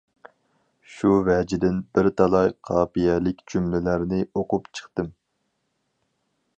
[0.93, 5.15] شۇ ۋەجىدىن، بىر تالاي قاپىيەلىك جۈملىلەرنى ئۇقۇپ چىقتىم.